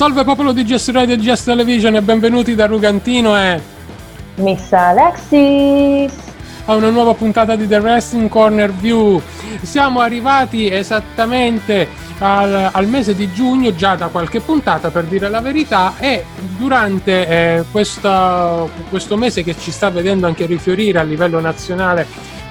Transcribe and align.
Salve 0.00 0.24
popolo 0.24 0.52
di 0.52 0.64
GS 0.64 0.92
Radio 0.92 1.14
e 1.14 1.18
GS 1.18 1.44
Television 1.44 1.94
e 1.94 2.00
benvenuti 2.00 2.54
da 2.54 2.64
Rugantino 2.64 3.36
e... 3.36 3.60
Miss 4.36 4.72
Alexis! 4.72 6.10
A 6.64 6.74
una 6.74 6.88
nuova 6.88 7.12
puntata 7.12 7.54
di 7.54 7.68
The 7.68 7.76
Wrestling 7.76 8.30
Corner 8.30 8.72
View. 8.72 9.20
Siamo 9.60 10.00
arrivati 10.00 10.70
esattamente 10.70 11.86
al, 12.18 12.70
al, 12.72 12.86
mese 12.88 13.14
di 13.14 13.30
giugno, 13.34 13.74
già 13.74 13.94
da 13.94 14.06
qualche 14.06 14.40
puntata 14.40 14.88
per 14.88 15.04
dire 15.04 15.28
la 15.28 15.42
verità, 15.42 15.92
e 15.98 16.24
durante 16.56 17.26
eh, 17.28 17.64
questa, 17.70 18.66
questo 18.88 19.18
mese 19.18 19.44
che 19.44 19.54
ci 19.54 19.70
sta 19.70 19.90
vedendo 19.90 20.26
anche 20.26 20.46
rifiorire 20.46 20.98
a 20.98 21.02
livello 21.02 21.40
nazionale 21.40 22.06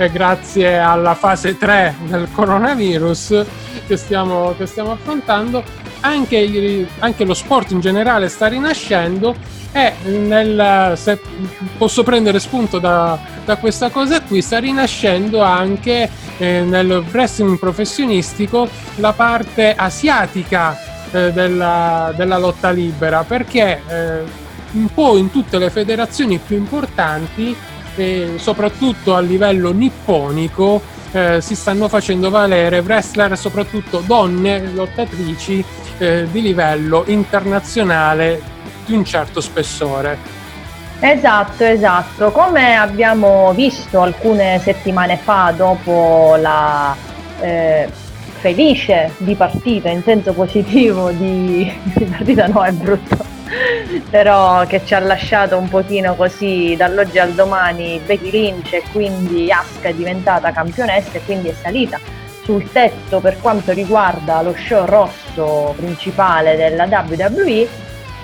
grazie 0.08 0.78
alla 0.78 1.14
fase 1.14 1.58
3 1.58 1.96
del 2.06 2.30
coronavirus 2.32 3.46
che 3.86 3.98
stiamo, 3.98 4.56
che 4.58 4.66
stiamo 4.66 4.92
affrontando, 4.92 5.64
anche, 6.02 6.88
anche, 7.00 7.26
lo 7.26 7.34
sport 7.34 7.72
in 7.72 7.82
generale 7.82 8.30
sta 8.30 8.48
rinascendo 8.48 9.36
e 9.72 9.94
nel, 10.06 10.94
se 10.96 11.20
posso 11.78 12.04
prendere 12.04 12.40
spunto 12.40 12.80
da, 12.80 13.20
da 13.44 13.58
questa 13.58 13.90
cosa 13.90 14.22
qui, 14.22 14.42
sta 14.42 14.60
rinascendo 14.60 15.42
anche 15.42 16.10
eh, 16.38 16.62
nel 16.62 17.04
wrestling 17.12 17.60
professionistico 17.60 18.68
la 18.96 19.14
parte 19.14 19.76
asiatica 19.76 20.78
eh, 21.12 21.32
della, 21.32 22.14
della, 22.16 22.38
lotta 22.38 22.70
libera 22.70 23.24
perché 23.24 23.82
eh, 23.88 24.48
un 24.72 24.88
po' 24.94 25.18
in 25.18 25.32
tutte 25.32 25.58
le 25.58 25.70
federazioni 25.70 26.38
più 26.38 26.56
importanti 26.56 27.56
e 28.00 28.34
soprattutto 28.38 29.16
a 29.16 29.20
livello 29.20 29.72
nipponico 29.72 30.82
eh, 31.12 31.42
si 31.42 31.56
stanno 31.56 31.88
facendo 31.88 32.30
valere 32.30 32.80
wrestler, 32.80 33.38
soprattutto 33.38 34.02
donne 34.06 34.72
lottatrici 34.74 35.64
eh, 35.98 36.28
di 36.32 36.42
livello 36.42 37.04
internazionale 37.08 38.42
di 38.86 38.94
un 38.94 39.04
certo 39.06 39.42
spessore. 39.42 40.38
Esatto, 41.00 41.64
esatto. 41.64 42.32
Come 42.32 42.76
abbiamo 42.76 43.54
visto 43.54 44.02
alcune 44.02 44.60
settimane 44.60 45.18
fa 45.18 45.54
dopo 45.56 46.36
la 46.38 46.96
eh, 47.40 47.90
felice 48.40 49.14
di 49.18 49.36
partita, 49.36 49.90
in 49.90 50.04
senso 50.04 50.34
positivo 50.34 51.12
di, 51.12 51.72
di 51.96 52.04
partita 52.06 52.48
no 52.48 52.64
è 52.64 52.72
brutto, 52.72 53.18
però 54.10 54.66
che 54.66 54.86
ci 54.86 54.94
ha 54.94 55.00
lasciato 55.00 55.58
un 55.58 55.68
pochino 55.68 56.16
così 56.16 56.76
dall'oggi 56.78 57.20
al 57.20 57.34
domani 57.34 58.00
Becky 58.06 58.30
Lynch 58.30 58.74
e 58.74 58.84
quindi 58.92 59.52
Asuka 59.52 59.90
è 59.90 59.94
diventata 59.94 60.52
campionessa 60.52 61.14
e 61.14 61.22
quindi 61.26 61.50
è 61.50 61.54
salita 61.54 62.00
sul 62.44 62.72
tetto 62.72 63.20
per 63.20 63.40
quanto 63.40 63.72
riguarda 63.74 64.42
lo 64.42 64.56
show 64.56 64.86
rosso 64.86 65.74
principale 65.76 66.56
della 66.56 66.86
WWE 66.86 67.68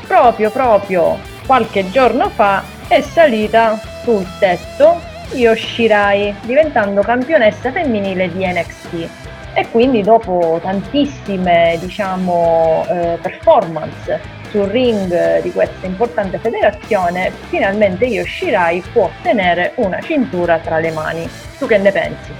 proprio 0.08 0.50
proprio 0.52 1.18
qualche 1.46 1.90
giorno 1.90 2.30
fa 2.30 2.64
è 2.88 3.02
salita 3.02 3.80
sul 4.04 4.26
tetto 4.40 5.00
Yoshirai 5.32 6.36
diventando 6.42 7.02
campionessa 7.02 7.72
femminile 7.72 8.32
di 8.32 8.46
NXT 8.46 9.10
e 9.54 9.70
quindi 9.72 10.02
dopo 10.02 10.60
tantissime 10.62 11.78
diciamo 11.80 12.86
eh, 12.90 13.18
performance 13.22 14.35
sul 14.56 14.68
ring 14.68 15.42
di 15.42 15.52
questa 15.52 15.86
importante 15.86 16.38
federazione, 16.38 17.30
finalmente 17.50 18.06
Yoshirai 18.06 18.82
può 18.94 19.06
ottenere 19.06 19.74
una 19.76 20.00
cintura 20.00 20.60
tra 20.60 20.80
le 20.80 20.92
mani. 20.92 21.30
Tu 21.60 21.68
che 21.68 21.78
ne 21.78 21.92
pensi? 21.92 22.32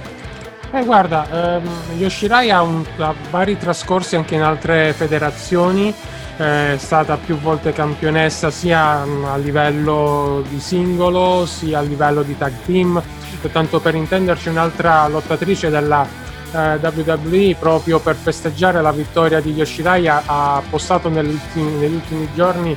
Eh, 0.72 0.82
guarda, 0.82 1.26
ehm, 1.30 1.68
Yoshirai 1.98 2.50
ha, 2.50 2.62
un, 2.62 2.82
ha, 2.96 3.14
vari 3.28 3.58
trascorsi 3.58 4.16
anche 4.16 4.34
in 4.34 4.40
altre 4.40 4.94
federazioni, 4.94 5.92
eh, 6.38 6.72
è 6.72 6.78
stata 6.78 7.18
più 7.18 7.38
volte 7.38 7.74
campionessa 7.74 8.50
sia 8.50 9.04
mm, 9.04 9.24
a 9.24 9.36
livello 9.36 10.42
di 10.48 10.58
singolo 10.58 11.44
sia 11.44 11.80
a 11.80 11.82
livello 11.82 12.22
di 12.22 12.36
tag 12.36 12.52
team, 12.64 13.02
tanto 13.52 13.78
per 13.78 13.94
intenderci 13.94 14.48
un'altra 14.48 15.06
lottatrice 15.06 15.68
della 15.68 16.24
eh, 16.56 16.78
WWE 16.80 17.56
proprio 17.58 17.98
per 17.98 18.14
festeggiare 18.14 18.80
la 18.80 18.92
vittoria 18.92 19.40
di 19.40 19.52
Yoshirai 19.52 20.08
ha, 20.08 20.62
postato 20.68 21.08
negli 21.08 21.38
ultimi, 21.52 22.28
giorni 22.34 22.76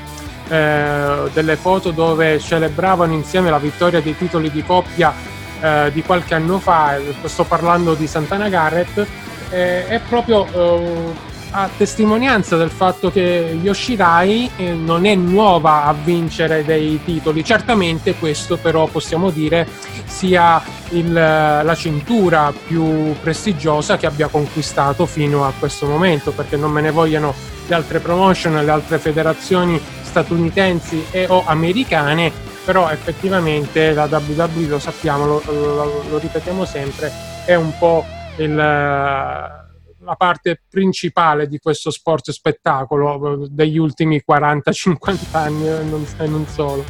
eh, 0.49 1.29
delle 1.33 1.55
foto 1.55 1.91
dove 1.91 2.39
celebravano 2.39 3.13
insieme 3.13 3.49
la 3.49 3.59
vittoria 3.59 4.01
dei 4.01 4.17
titoli 4.17 4.51
di 4.51 4.63
coppia 4.63 5.13
eh, 5.61 5.91
di 5.93 6.03
qualche 6.03 6.35
anno 6.35 6.59
fa, 6.59 6.97
sto 7.25 7.43
parlando 7.43 7.93
di 7.93 8.07
Santana 8.07 8.49
Garrett, 8.49 9.05
eh, 9.49 9.87
è 9.87 9.99
proprio 10.07 10.45
eh, 10.45 11.13
a 11.51 11.69
testimonianza 11.75 12.57
del 12.57 12.69
fatto 12.69 13.11
che 13.11 13.57
Yoshirai 13.61 14.51
eh, 14.55 14.73
non 14.73 15.05
è 15.05 15.15
nuova 15.15 15.85
a 15.85 15.93
vincere 15.93 16.63
dei 16.63 16.99
titoli. 17.03 17.43
Certamente 17.43 18.15
questo 18.15 18.57
però 18.57 18.87
possiamo 18.87 19.29
dire 19.29 19.67
sia 20.05 20.61
il, 20.89 21.11
la 21.11 21.75
cintura 21.75 22.53
più 22.67 23.15
prestigiosa 23.21 23.97
che 23.97 24.05
abbia 24.05 24.27
conquistato 24.27 25.05
fino 25.05 25.45
a 25.45 25.53
questo 25.57 25.87
momento, 25.87 26.31
perché 26.31 26.57
non 26.57 26.71
me 26.71 26.81
ne 26.81 26.91
vogliono 26.91 27.33
le 27.67 27.75
altre 27.75 27.99
promotion, 27.99 28.63
le 28.63 28.71
altre 28.71 28.97
federazioni 28.97 29.79
statunitensi 30.01 31.05
e 31.11 31.25
o 31.27 31.43
americane, 31.45 32.31
però 32.65 32.89
effettivamente 32.89 33.93
la 33.93 34.05
WWE 34.05 34.67
lo 34.67 34.79
sappiamo, 34.79 35.25
lo, 35.25 35.41
lo, 35.45 36.03
lo 36.09 36.17
ripetiamo 36.17 36.65
sempre, 36.65 37.11
è 37.45 37.55
un 37.55 37.71
po' 37.77 38.05
il 38.37 39.58
la 40.01 40.15
parte 40.15 40.61
principale 40.69 41.47
di 41.47 41.59
questo 41.59 41.91
sport 41.91 42.31
spettacolo 42.31 43.47
degli 43.49 43.77
ultimi 43.77 44.21
40-50 44.27 45.17
anni 45.31 45.67
e 45.67 45.83
non, 45.83 46.05
e 46.17 46.27
non 46.27 46.45
solo. 46.47 46.83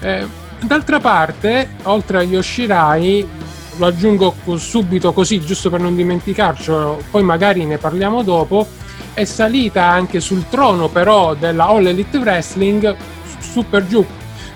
Eh, 0.00 0.26
d'altra 0.60 1.00
parte, 1.00 1.76
oltre 1.84 2.18
a 2.18 2.22
Yoshirai, 2.22 3.28
lo 3.76 3.86
aggiungo 3.86 4.34
subito 4.56 5.12
così, 5.12 5.40
giusto 5.40 5.70
per 5.70 5.80
non 5.80 5.94
dimenticarcelo, 5.94 7.02
poi 7.10 7.22
magari 7.22 7.64
ne 7.64 7.78
parliamo 7.78 8.22
dopo, 8.22 8.66
è 9.14 9.24
salita 9.24 9.84
anche 9.84 10.20
sul 10.20 10.48
trono 10.48 10.88
però 10.88 11.34
della 11.34 11.66
All 11.66 11.86
Elite 11.86 12.18
Wrestling 12.18 12.96
super 13.40 13.86
giù, 13.86 14.04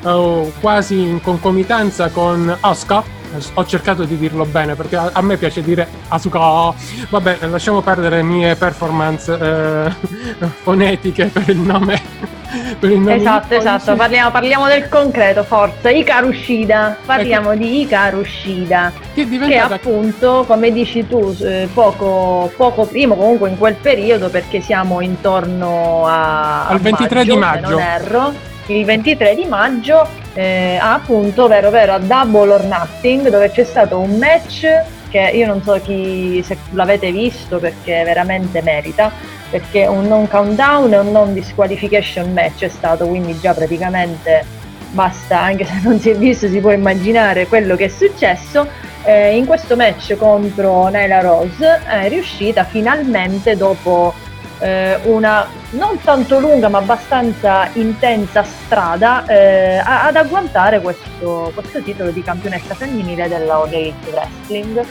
eh, 0.03 0.53
quasi 0.61 0.99
in 0.99 1.21
concomitanza 1.21 2.09
con 2.09 2.57
Asuka 2.61 3.16
ho 3.55 3.67
cercato 3.67 4.05
di 4.05 4.17
dirlo 4.17 4.45
bene 4.45 4.75
perché 4.75 4.97
a, 4.97 5.11
a 5.13 5.23
me 5.23 5.37
piace 5.37 5.63
dire 5.63 5.87
Asuka. 6.09 6.73
Vabbè, 7.09 7.39
lasciamo 7.49 7.81
perdere 7.81 8.17
le 8.17 8.23
mie 8.23 8.55
performance 8.57 9.33
eh, 9.33 10.47
fonetiche 10.63 11.27
per 11.27 11.49
il 11.49 11.59
nome. 11.59 12.35
Per 12.79 12.91
il 12.91 13.01
nome 13.01 13.17
esatto, 13.17 13.55
esatto, 13.55 13.95
parliamo, 13.97 14.31
parliamo, 14.31 14.67
del 14.67 14.89
concreto, 14.89 15.43
forza. 15.43 15.91
Ikaru 15.91 16.33
Shida, 16.33 16.97
parliamo 17.05 17.51
ecco. 17.51 17.63
di 17.63 17.81
Ikaru 17.83 18.25
Shida, 18.25 18.93
che, 19.15 19.29
che 19.29 19.59
appunto, 19.59 20.45
come 20.47 20.71
dici 20.73 21.07
tu, 21.07 21.37
eh, 21.41 21.69
poco, 21.75 22.51
poco 22.57 22.87
prima, 22.87 23.15
comunque 23.15 23.51
in 23.51 23.59
quel 23.59 23.75
periodo, 23.75 24.29
perché 24.31 24.61
siamo 24.61 25.01
intorno 25.01 26.07
a, 26.07 26.69
al 26.69 26.79
23 26.79 27.19
maggio, 27.19 27.33
di 27.33 27.39
maggio. 27.39 27.69
non 27.69 27.81
erro, 27.81 28.33
il 28.67 28.85
23 28.85 29.35
di 29.35 29.45
maggio 29.45 30.09
eh, 30.37 30.79
appunto, 30.79 31.49
vero 31.49 31.71
vero, 31.71 31.95
a 31.95 31.99
Double 31.99 32.53
or 32.53 32.65
Nothing 32.65 33.31
dove 33.31 33.51
c'è 33.51 33.65
stato 33.65 33.99
un 33.99 34.19
match 34.19 34.67
che 35.09 35.31
io 35.33 35.47
non 35.47 35.63
so 35.63 35.81
chi, 35.83 36.43
se 36.45 36.59
l'avete 36.73 37.11
visto 37.11 37.59
perché 37.59 38.03
veramente 38.05 38.61
merita, 38.61 39.11
perché 39.49 39.87
un 39.87 40.07
non 40.07 40.29
countdown 40.29 40.93
e 40.93 40.99
un 40.99 41.11
non 41.11 41.33
disqualification 41.33 42.35
match 42.35 42.65
è 42.65 42.69
stato, 42.69 43.07
quindi 43.07 43.39
già 43.41 43.55
praticamente 43.55 44.45
basta, 44.91 45.41
anche 45.41 45.65
se 45.65 45.81
non 45.83 45.99
si 45.99 46.11
è 46.11 46.17
visto 46.17 46.49
si 46.49 46.61
può 46.61 46.71
immaginare 46.71 47.47
quello 47.47 47.75
che 47.75 47.87
è 47.87 47.89
successo. 47.89 48.69
Eh, 49.05 49.37
in 49.37 49.47
questo 49.47 49.75
match 49.75 50.17
contro 50.17 50.89
Nyla 50.89 51.21
Rose 51.21 51.81
è 51.87 52.09
riuscita 52.09 52.65
finalmente 52.65 53.57
dopo 53.57 54.13
eh, 54.59 54.99
una 55.05 55.47
non 55.71 56.01
tanto 56.01 56.39
lunga 56.39 56.69
ma 56.69 56.79
abbastanza 56.79 57.69
intensa 57.75 58.43
strada 58.43 59.27
eh, 59.27 59.81
ad 59.85 60.17
agguantare 60.17 60.81
questo, 60.81 61.51
questo, 61.55 61.83
titolo 61.83 62.11
di 62.11 62.23
campionessa 62.23 62.75
femminile 62.75 63.29
della 63.29 63.59
Wrestling. 63.59 64.85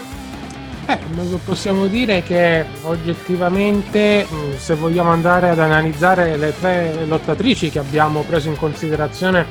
Eh, 0.88 0.98
possiamo 1.44 1.86
dire 1.86 2.22
che 2.22 2.64
oggettivamente, 2.82 4.24
mm, 4.32 4.54
se 4.56 4.74
vogliamo 4.76 5.10
andare 5.10 5.48
ad 5.50 5.58
analizzare 5.58 6.36
le 6.36 6.54
tre 6.56 7.04
lottatrici 7.06 7.70
che 7.70 7.80
abbiamo 7.80 8.20
preso 8.20 8.48
in 8.48 8.56
considerazione 8.56 9.46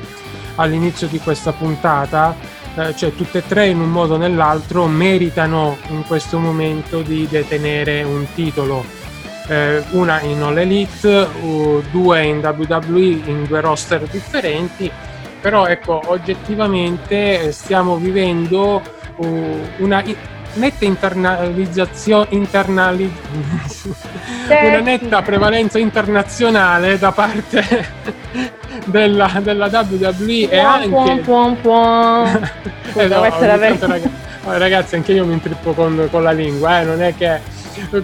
all'inizio 0.54 1.08
di 1.08 1.18
questa 1.18 1.52
puntata, 1.52 2.34
eh, 2.74 2.96
cioè 2.96 3.14
tutte 3.14 3.38
e 3.38 3.46
tre 3.46 3.66
in 3.68 3.80
un 3.80 3.90
modo 3.90 4.14
o 4.14 4.16
nell'altro 4.16 4.86
meritano 4.86 5.76
in 5.88 6.04
questo 6.06 6.38
momento 6.38 7.02
di 7.02 7.26
detenere 7.28 8.02
un 8.02 8.26
titolo 8.34 8.84
eh, 9.48 9.82
una 9.90 10.20
in 10.20 10.42
All 10.42 10.58
Elite, 10.58 11.28
due 11.90 12.24
in 12.24 12.38
WWE 12.38 13.00
in 13.00 13.44
due 13.46 13.60
roster 13.60 14.02
differenti, 14.02 14.90
però 15.40 15.66
ecco 15.66 16.00
oggettivamente 16.06 17.52
stiamo 17.52 17.96
vivendo 17.96 18.82
una 19.78 20.02
netta 20.56 20.84
internalizzazione 20.84 22.26
internali, 22.30 23.12
una 24.48 24.80
netta 24.80 25.22
prevalenza 25.22 25.78
internazionale 25.78 26.98
da 26.98 27.12
parte 27.12 27.64
della, 28.86 29.30
della 29.42 29.66
WWE 29.66 30.48
e 30.48 30.58
anche 30.58 30.88
puon, 30.88 31.20
puon, 31.20 31.60
puon. 31.60 32.26
eh, 32.94 33.06
no, 33.06 33.22
ragazzi, 33.22 34.08
ragazzi 34.44 34.94
anche 34.94 35.12
io 35.12 35.24
mi 35.24 35.34
intrippo 35.34 35.72
con, 35.72 36.08
con 36.10 36.22
la 36.22 36.32
lingua 36.32 36.80
eh, 36.80 36.84
non 36.84 37.02
è 37.02 37.14
che 37.16 37.54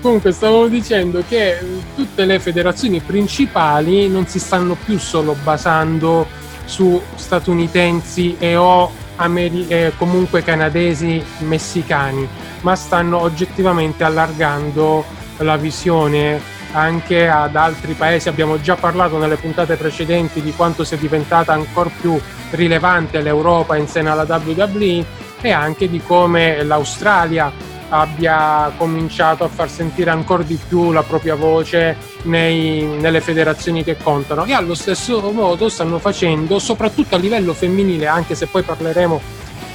comunque 0.00 0.32
stavo 0.32 0.68
dicendo 0.68 1.22
che 1.26 1.58
tutte 1.94 2.24
le 2.24 2.38
federazioni 2.38 3.00
principali 3.00 4.08
non 4.08 4.26
si 4.26 4.38
stanno 4.38 4.76
più 4.84 4.98
solo 4.98 5.36
basando 5.42 6.26
su 6.64 7.00
statunitensi 7.14 8.36
e 8.38 8.56
o 8.56 8.90
ameri- 9.16 9.66
eh, 9.68 9.92
comunque 9.96 10.42
canadesi 10.42 11.22
messicani 11.38 12.28
ma 12.62 12.76
stanno 12.76 13.20
oggettivamente 13.20 14.04
allargando 14.04 15.04
la 15.38 15.56
visione 15.56 16.40
anche 16.72 17.28
ad 17.28 17.56
altri 17.56 17.92
paesi. 17.92 18.28
Abbiamo 18.28 18.60
già 18.60 18.76
parlato 18.76 19.18
nelle 19.18 19.36
puntate 19.36 19.76
precedenti 19.76 20.40
di 20.40 20.52
quanto 20.52 20.84
sia 20.84 20.96
diventata 20.96 21.52
ancora 21.52 21.90
più 22.00 22.18
rilevante 22.50 23.20
l'Europa 23.20 23.76
in 23.76 23.86
seno 23.86 24.12
alla 24.12 24.26
WWE 24.26 25.04
e 25.40 25.50
anche 25.50 25.88
di 25.88 26.00
come 26.00 26.62
l'Australia 26.62 27.52
abbia 27.94 28.72
cominciato 28.78 29.44
a 29.44 29.48
far 29.48 29.68
sentire 29.68 30.10
ancora 30.10 30.42
di 30.42 30.58
più 30.66 30.92
la 30.92 31.02
propria 31.02 31.34
voce 31.34 31.96
nei, 32.22 32.84
nelle 32.84 33.20
federazioni 33.20 33.84
che 33.84 33.96
contano. 34.02 34.44
E 34.44 34.54
allo 34.54 34.74
stesso 34.74 35.20
modo 35.30 35.68
stanno 35.68 35.98
facendo 35.98 36.58
soprattutto 36.58 37.14
a 37.14 37.18
livello 37.18 37.52
femminile 37.52 38.06
anche 38.06 38.34
se 38.34 38.46
poi 38.46 38.62
parleremo 38.62 39.20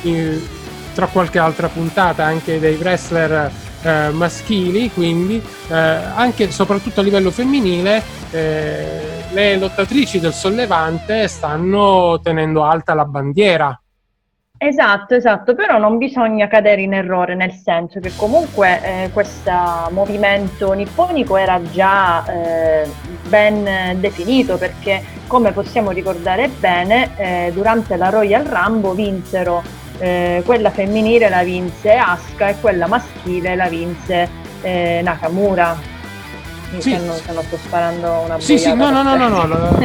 in, 0.03 0.41
tra 0.93 1.07
qualche 1.07 1.37
altra 1.37 1.67
puntata 1.67 2.25
anche 2.25 2.59
dei 2.59 2.75
wrestler 2.75 3.51
eh, 3.83 4.09
maschili 4.09 4.91
quindi 4.91 5.41
eh, 5.69 5.75
anche 5.75 6.49
soprattutto 6.51 7.01
a 7.01 7.03
livello 7.03 7.29
femminile 7.29 8.01
eh, 8.31 9.01
le 9.31 9.57
lottatrici 9.57 10.19
del 10.19 10.33
sollevante 10.33 11.27
stanno 11.27 12.19
tenendo 12.23 12.63
alta 12.63 12.95
la 12.95 13.05
bandiera 13.05 13.79
Esatto, 14.59 15.13
esatto, 15.13 15.53
però 15.53 15.77
non 15.77 15.99
bisogna 15.99 16.47
cadere 16.47 16.81
in 16.81 16.93
errore, 16.93 17.35
nel 17.35 17.51
senso 17.51 17.99
che 17.99 18.11
comunque 18.15 18.81
eh, 18.81 19.09
questo 19.13 19.51
movimento 19.91 20.73
nipponico 20.73 21.37
era 21.37 21.61
già 21.71 22.25
eh, 22.25 22.89
ben 23.27 23.99
definito 23.99 24.57
perché 24.57 25.03
come 25.27 25.51
possiamo 25.51 25.91
ricordare 25.91 26.47
bene 26.47 27.11
eh, 27.17 27.51
durante 27.53 27.97
la 27.97 28.09
Royal 28.09 28.45
Rumble 28.45 28.95
vinsero 28.95 29.61
eh, 29.99 30.41
quella 30.43 30.71
femminile 30.71 31.29
la 31.29 31.43
vinse 31.43 31.93
Asuka 31.93 32.49
e 32.49 32.55
quella 32.59 32.87
maschile 32.87 33.55
la 33.55 33.67
vinse 33.67 34.27
eh, 34.61 35.01
Nakamura. 35.03 35.96
Sì. 36.79 36.91
Non 36.97 37.15
sto 37.15 37.57
sparando 37.57 38.23
una 38.25 38.39
Sì, 38.39 38.57
sì, 38.57 38.73
no, 38.73 38.89
no, 38.89 39.01
no, 39.01 39.15
no, 39.15 39.27
no, 39.45 39.77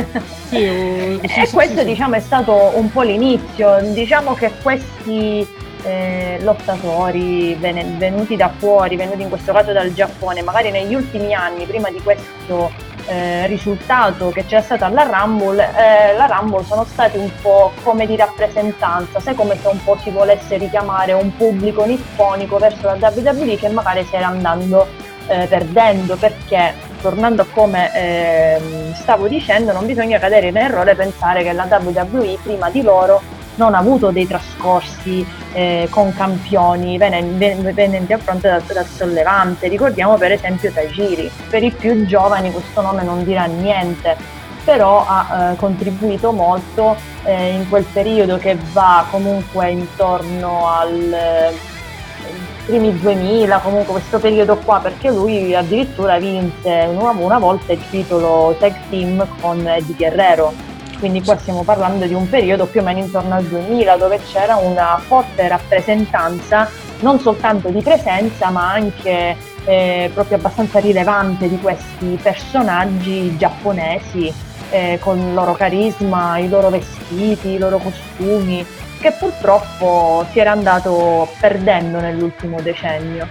sì, 0.48 0.56
uh, 0.56 1.20
sì, 1.20 1.40
E 1.40 1.48
questo 1.52 1.84
diciamo 1.84 2.16
è 2.16 2.20
stato 2.20 2.72
un 2.74 2.90
po' 2.90 3.02
l'inizio, 3.02 3.78
diciamo 3.92 4.34
che 4.34 4.50
questi 4.62 5.46
eh, 5.84 6.38
lottatori 6.42 7.54
ven- 7.54 7.98
venuti 7.98 8.36
da 8.36 8.50
fuori, 8.56 8.96
venuti 8.96 9.22
in 9.22 9.28
questo 9.28 9.52
caso 9.52 9.72
dal 9.72 9.92
Giappone, 9.92 10.42
magari 10.42 10.70
negli 10.70 10.94
ultimi 10.94 11.34
anni, 11.34 11.64
prima 11.66 11.90
di 11.90 12.00
questo 12.02 12.70
eh, 13.06 13.46
risultato 13.46 14.30
che 14.30 14.44
c'è 14.46 14.60
stato 14.60 14.84
alla 14.84 15.02
Rumble, 15.02 15.62
eh, 15.62 16.16
la 16.16 16.26
Rumble 16.26 16.64
sono 16.64 16.84
stati 16.84 17.18
un 17.18 17.30
po' 17.40 17.72
come 17.82 18.06
di 18.06 18.16
rappresentanza, 18.16 19.20
sai 19.20 19.34
come 19.34 19.56
se 19.60 19.68
un 19.68 19.82
po' 19.82 19.98
si 20.02 20.10
volesse 20.10 20.56
richiamare 20.56 21.12
un 21.12 21.34
pubblico 21.36 21.84
nipponico 21.84 22.58
verso 22.58 22.86
la 22.86 22.96
WWE 23.00 23.56
che 23.56 23.68
magari 23.68 24.04
si 24.04 24.14
era 24.16 24.28
andando 24.28 24.86
eh, 25.32 25.46
perdendo 25.46 26.16
perché 26.16 26.74
tornando 27.00 27.42
a 27.42 27.46
come 27.50 27.90
eh, 27.94 28.60
stavo 28.94 29.26
dicendo 29.26 29.72
non 29.72 29.86
bisogna 29.86 30.18
cadere 30.18 30.48
in 30.48 30.56
errore 30.56 30.92
e 30.92 30.94
pensare 30.94 31.42
che 31.42 31.52
la 31.52 31.66
WWE 31.68 32.38
prima 32.42 32.70
di 32.70 32.82
loro 32.82 33.20
non 33.54 33.74
ha 33.74 33.78
avuto 33.78 34.10
dei 34.10 34.26
trascorsi 34.26 35.26
eh, 35.52 35.86
con 35.90 36.14
campioni 36.14 36.96
venenti 36.96 38.12
a 38.12 38.18
fronte 38.18 38.48
dal, 38.48 38.62
dal, 38.62 38.86
sollevante. 38.86 39.68
Ricordiamo 39.68 40.16
per 40.16 40.32
esempio 40.32 40.72
Tajiri. 40.72 41.30
Per 41.50 41.62
i 41.62 41.70
più 41.70 42.06
giovani 42.06 42.50
questo 42.50 42.80
nome 42.80 43.02
non 43.02 43.24
dirà 43.24 43.44
niente, 43.44 44.16
però 44.64 45.04
ha 45.06 45.50
eh, 45.52 45.56
contribuito 45.56 46.32
molto 46.32 46.96
eh, 47.24 47.50
in 47.50 47.68
quel 47.68 47.84
periodo 47.84 48.38
che 48.38 48.56
va 48.72 49.04
comunque 49.10 49.70
intorno 49.70 50.68
al 50.68 51.52
primi 52.64 52.98
2000, 52.98 53.58
comunque 53.58 53.92
questo 53.92 54.18
periodo 54.18 54.56
qua, 54.56 54.80
perché 54.80 55.10
lui 55.10 55.54
addirittura 55.54 56.18
vinse 56.18 56.88
una, 56.92 57.10
una 57.10 57.38
volta 57.38 57.72
il 57.72 57.80
titolo 57.90 58.54
tag 58.58 58.74
team 58.88 59.26
con 59.40 59.66
Eddie 59.66 59.94
Guerrero. 59.96 60.52
Quindi 60.98 61.22
qua 61.22 61.36
stiamo 61.36 61.64
parlando 61.64 62.06
di 62.06 62.14
un 62.14 62.28
periodo 62.28 62.66
più 62.66 62.80
o 62.80 62.84
meno 62.84 63.00
intorno 63.00 63.34
al 63.34 63.44
2000 63.44 63.96
dove 63.96 64.20
c'era 64.30 64.54
una 64.54 65.00
forte 65.04 65.48
rappresentanza 65.48 66.70
non 67.00 67.18
soltanto 67.18 67.70
di 67.70 67.82
presenza 67.82 68.50
ma 68.50 68.70
anche 68.70 69.36
eh, 69.64 70.10
proprio 70.14 70.36
abbastanza 70.36 70.78
rilevante 70.78 71.48
di 71.48 71.58
questi 71.58 72.18
personaggi 72.22 73.36
giapponesi 73.36 74.32
eh, 74.70 74.98
con 75.00 75.18
il 75.18 75.34
loro 75.34 75.54
carisma, 75.54 76.38
i 76.38 76.48
loro 76.48 76.70
vestiti, 76.70 77.48
i 77.48 77.58
loro 77.58 77.78
costumi 77.78 78.64
che 79.02 79.12
purtroppo 79.18 80.24
si 80.30 80.38
era 80.38 80.52
andato 80.52 81.28
perdendo 81.40 81.98
nell'ultimo 81.98 82.60
decennio. 82.62 83.26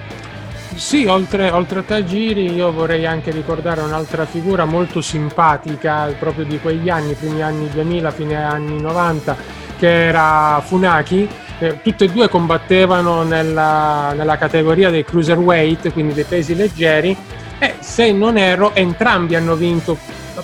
Sì, 0.75 1.05
oltre, 1.05 1.49
oltre 1.49 1.79
a 1.79 1.83
Tajiri 1.83 2.53
io 2.53 2.71
vorrei 2.71 3.05
anche 3.05 3.31
ricordare 3.31 3.81
un'altra 3.81 4.25
figura 4.25 4.65
molto 4.65 5.01
simpatica 5.01 6.13
proprio 6.19 6.43
di 6.43 6.59
quegli 6.59 6.89
anni, 6.89 7.13
primi 7.13 7.41
anni 7.41 7.69
2000, 7.69 8.11
fine 8.11 8.43
anni 8.43 8.81
90, 8.81 9.35
che 9.79 10.05
era 10.07 10.61
Funaki. 10.63 11.27
Eh, 11.59 11.81
tutte 11.81 12.05
e 12.05 12.09
due 12.09 12.27
combattevano 12.27 13.23
nella, 13.23 14.13
nella 14.13 14.37
categoria 14.37 14.89
dei 14.89 15.05
cruiserweight, 15.05 15.91
quindi 15.93 16.13
dei 16.13 16.23
pesi 16.23 16.55
leggeri, 16.55 17.15
e 17.59 17.75
se 17.79 18.11
non 18.11 18.37
erro 18.37 18.73
entrambi 18.73 19.35
hanno 19.35 19.55
vinto 19.55 19.95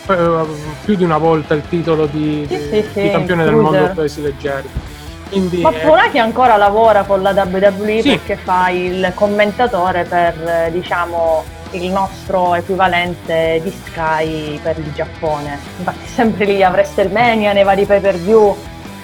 eh, 0.07 0.45
più 0.85 0.95
di 0.95 1.03
una 1.03 1.17
volta 1.17 1.55
il 1.55 1.63
titolo 1.67 2.05
di, 2.05 2.45
sì, 2.47 2.69
di, 2.69 2.85
sì, 2.93 3.01
di 3.01 3.09
campione 3.09 3.43
del 3.43 3.55
mondo 3.55 3.91
pesi 3.95 4.21
leggeri. 4.21 4.86
Quindi, 5.29 5.61
Ma 5.61 5.71
Polacchi 5.71 6.19
ancora 6.19 6.55
lavora 6.55 7.03
con 7.03 7.21
la 7.21 7.31
WWE 7.31 8.01
sì. 8.01 8.09
perché 8.09 8.35
fa 8.37 8.69
il 8.69 9.11
commentatore 9.13 10.03
per 10.03 10.69
diciamo 10.71 11.55
il 11.71 11.89
nostro 11.89 12.55
equivalente 12.55 13.59
di 13.61 13.71
Sky 13.71 14.57
per 14.59 14.77
il 14.77 14.93
Giappone. 14.93 15.59
Infatti 15.77 16.07
sempre 16.07 16.45
lì 16.45 16.63
a 16.63 16.69
WrestleMania, 16.69 17.53
nei 17.53 17.63
vari 17.63 17.85
pay 17.85 17.99
per 17.99 18.15
view, 18.15 18.55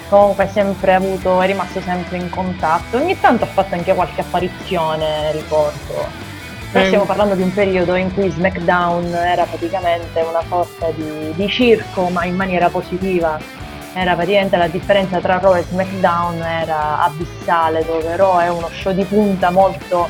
comunque 0.09 0.45
è 0.45 0.47
sempre 0.47 0.93
avuto, 0.93 1.41
è 1.41 1.45
rimasto 1.45 1.81
sempre 1.81 2.17
in 2.17 2.29
contatto. 2.29 2.97
Ogni 2.97 3.19
tanto 3.19 3.43
ha 3.43 3.47
fatto 3.47 3.75
anche 3.75 3.93
qualche 3.93 4.21
apparizione, 4.21 5.31
ricordo. 5.31 6.31
Noi 6.71 6.86
stiamo 6.86 7.05
parlando 7.05 7.36
di 7.36 7.43
un 7.43 7.53
periodo 7.53 7.93
in 7.93 8.12
cui 8.12 8.31
SmackDown 8.31 9.13
era 9.13 9.43
praticamente 9.43 10.21
una 10.21 10.41
sorta 10.47 10.89
di, 10.89 11.31
di 11.36 11.47
circo, 11.47 12.09
ma 12.09 12.25
in 12.25 12.36
maniera 12.36 12.69
positiva 12.69 13.38
era 13.93 14.15
praticamente 14.15 14.57
la 14.57 14.67
differenza 14.67 15.19
tra 15.19 15.38
Raw 15.39 15.55
e 15.55 15.63
SmackDown 15.63 16.41
era 16.41 17.03
abissale, 17.03 17.85
dove 17.85 18.15
Raw 18.15 18.39
è 18.39 18.50
uno 18.50 18.69
show 18.69 18.91
di 18.93 19.03
punta 19.03 19.51
molto 19.51 20.09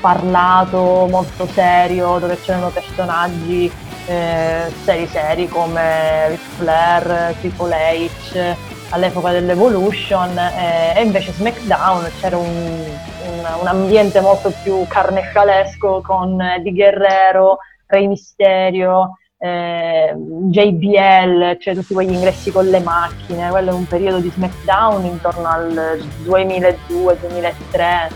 parlato, 0.00 1.06
molto 1.08 1.46
serio, 1.46 2.18
dove 2.18 2.40
c'erano 2.40 2.68
personaggi 2.70 3.70
eh, 4.06 4.72
seri 4.82 5.06
seri 5.06 5.48
come 5.48 6.28
Ric 6.28 6.40
Flair, 6.56 7.34
Triple 7.40 7.76
H 7.76 8.56
all'epoca 8.90 9.30
dell'Evolution 9.30 10.36
eh, 10.36 10.92
e 10.96 11.02
invece 11.02 11.32
SmackDown 11.32 12.10
c'era 12.20 12.36
un, 12.36 12.44
un, 12.46 13.46
un 13.60 13.66
ambiente 13.66 14.20
molto 14.20 14.52
più 14.62 14.84
carnescialesco 14.86 16.02
con 16.04 16.40
Eddie 16.40 16.72
Guerrero, 16.72 17.58
Rey 17.86 18.06
Mysterio, 18.06 19.18
eh, 19.44 20.14
JBL, 20.14 21.58
cioè 21.58 21.74
tutti 21.74 21.92
quegli 21.92 22.12
ingressi 22.12 22.52
con 22.52 22.66
le 22.66 22.78
macchine, 22.78 23.50
quello 23.50 23.70
è 23.70 23.74
un 23.74 23.88
periodo 23.88 24.18
di 24.18 24.30
SmackDown 24.32 25.04
intorno 25.04 25.48
al 25.48 26.00
2002-2003, 26.24 28.08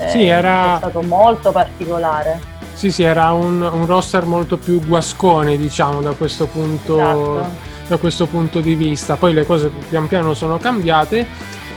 eh, 0.00 0.08
sì, 0.08 0.26
era... 0.26 0.74
è 0.74 0.78
stato 0.78 1.02
molto 1.02 1.52
particolare. 1.52 2.40
Sì, 2.72 2.90
sì, 2.90 3.04
era 3.04 3.30
un, 3.30 3.62
un, 3.62 3.86
roster 3.86 4.24
molto 4.24 4.56
più 4.56 4.84
guascone, 4.84 5.56
diciamo, 5.56 6.00
da 6.00 6.10
questo, 6.10 6.46
punto, 6.46 6.96
esatto. 6.98 7.46
da 7.86 7.96
questo 7.98 8.26
punto 8.26 8.58
di 8.58 8.74
vista. 8.74 9.14
Poi 9.14 9.32
le 9.32 9.46
cose 9.46 9.70
pian 9.88 10.08
piano 10.08 10.34
sono 10.34 10.58
cambiate, 10.58 11.20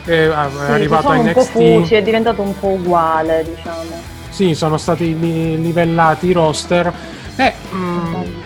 è 0.05 0.27
sì, 0.27 0.71
arrivato 0.71 1.09
a 1.09 1.17
NXT. 1.17 1.51
Fusi, 1.51 1.93
è 1.93 2.01
diventato 2.01 2.41
un 2.41 2.57
po' 2.59 2.69
uguale, 2.69 3.45
diciamo. 3.47 3.83
Sì, 4.29 4.55
sono 4.55 4.77
stati 4.77 5.15
livellati 5.19 6.25
i 6.25 6.31
roster. 6.31 6.91
Eh, 7.35 7.53
mm, 7.71 8.45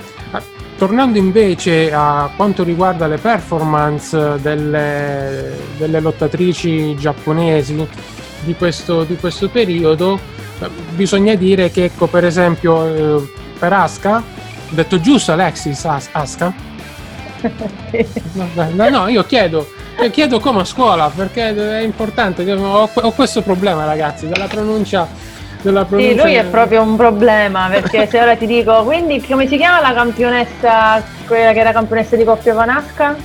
Tornando 0.81 1.19
invece 1.19 1.93
a 1.93 2.31
quanto 2.35 2.63
riguarda 2.63 3.05
le 3.05 3.19
performance 3.19 4.39
delle, 4.41 5.55
delle 5.77 5.99
lottatrici 5.99 6.95
giapponesi, 6.95 7.87
di 8.39 8.55
questo, 8.55 9.03
di 9.03 9.15
questo 9.17 9.47
periodo. 9.47 10.19
Eh, 10.57 10.67
bisogna 10.95 11.35
dire 11.35 11.69
che, 11.69 11.83
ecco, 11.83 12.07
per 12.07 12.25
esempio, 12.25 13.19
eh, 13.19 13.31
per 13.59 13.73
Aska, 13.73 14.17
ho 14.17 14.73
detto 14.73 14.99
giusto 14.99 15.33
Alexis 15.33 15.85
As- 15.85 16.09
Aska? 16.13 16.51
no, 18.73 18.89
no, 18.89 19.07
io 19.07 19.23
chiedo, 19.23 19.67
io 20.01 20.09
chiedo 20.09 20.39
come 20.39 20.61
a 20.61 20.65
scuola 20.65 21.11
perché 21.15 21.55
è 21.55 21.83
importante. 21.83 22.51
Ho, 22.51 22.89
ho 22.91 23.11
questo 23.11 23.43
problema, 23.43 23.85
ragazzi, 23.85 24.27
della 24.27 24.47
pronuncia 24.47 25.07
della 25.61 25.85
pronuncia. 25.85 26.11
Sì, 26.11 26.17
lui 26.17 26.33
è 26.33 26.43
proprio 26.45 26.81
un 26.81 26.95
problema 26.95 27.67
perché 27.69 28.07
se 28.07 28.19
ora 28.19 28.35
ti 28.35 28.45
dico, 28.45 28.83
quindi 28.83 29.21
come 29.25 29.47
si 29.47 29.57
chiama 29.57 29.79
la 29.79 29.93
campionessa, 29.93 31.03
quella 31.27 31.51
che 31.53 31.59
era 31.59 31.71
campionessa 31.71 32.15
di 32.15 32.23
coppia 32.23 32.53
Vanasca? 32.53 33.15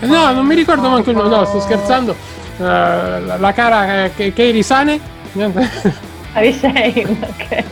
No, 0.00 0.32
non 0.32 0.46
mi 0.46 0.54
ricordo 0.54 0.88
manco 0.88 1.10
il 1.10 1.16
nome, 1.16 1.28
no, 1.28 1.44
sto 1.44 1.60
scherzando. 1.60 2.16
Uh, 2.58 2.62
la, 2.62 3.36
la 3.38 3.52
cara 3.52 4.08
che, 4.14 4.32
che 4.32 4.50
Risane? 4.50 5.00
Arisane, 6.32 6.92
ok. 7.20 7.64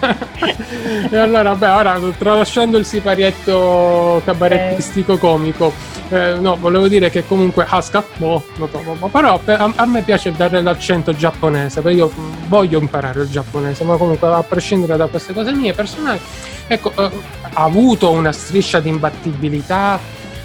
e 1.11 1.17
allora, 1.17 1.55
beh, 1.55 1.69
ora 1.69 2.01
tralasciando 2.17 2.79
il 2.79 2.85
siparietto 2.85 4.23
cabarettistico 4.25 5.19
comico, 5.19 5.73
eh, 6.09 6.35
no, 6.39 6.57
volevo 6.57 6.89
dire 6.89 7.11
che 7.11 7.27
comunque 7.27 7.67
Haska, 7.69 8.05
boh, 8.17 8.43
però 9.11 9.41
a, 9.45 9.73
a, 9.75 9.87
me 9.87 10.03
piace 10.03 10.33
dare 10.33 10.63
l'accento 10.63 11.13
giapponese, 11.15 11.81
perché 11.81 11.99
io 11.99 12.13
voglio 12.47 12.81
imparare 12.81 13.23
il 13.23 13.29
giapponese, 13.29 13.85
ma 13.85 13.97
comunque 13.97 14.29
a 14.29 14.43
prescindere 14.43 14.97
da 14.97 15.07
queste 15.07 15.33
cose 15.33 15.53
mie 15.53 15.73
personali, 15.73 16.21
ecco, 16.67 16.93
eh, 16.97 17.11
ha 17.53 17.63
avuto 17.65 18.11
una 18.11 18.33
striscia 18.33 18.81
di 18.81 18.89
imbattibilità 18.89 19.99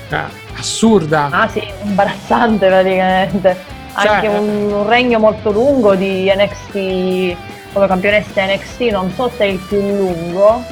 eh, 0.09 0.17
assurda. 0.57 1.29
Ah 1.31 1.47
sì, 1.47 1.63
imbarazzante 1.83 2.67
praticamente. 2.67 3.79
Cioè, 3.93 4.07
Anche 4.07 4.27
un, 4.27 4.71
un 4.71 4.87
regno 4.87 5.19
molto 5.19 5.51
lungo 5.51 5.95
di 5.95 6.31
NXT 6.33 7.50
come 7.73 7.87
campionessa 7.87 8.45
NXT, 8.45 8.81
non 8.91 9.11
so 9.11 9.29
se 9.29 9.45
è 9.45 9.47
il 9.47 9.59
più 9.59 9.79
lungo, 9.79 10.63